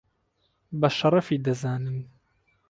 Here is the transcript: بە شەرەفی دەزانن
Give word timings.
بە 0.79 0.89
شەرەفی 0.97 1.43
دەزانن 1.45 1.99